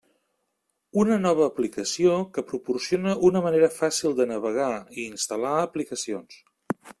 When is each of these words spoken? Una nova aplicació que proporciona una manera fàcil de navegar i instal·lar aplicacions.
Una 1.01 1.17
nova 1.25 1.43
aplicació 1.49 2.15
que 2.37 2.43
proporciona 2.53 3.13
una 3.29 3.43
manera 3.49 3.69
fàcil 3.77 4.17
de 4.21 4.27
navegar 4.33 4.71
i 4.97 4.99
instal·lar 5.11 5.53
aplicacions. 5.69 6.41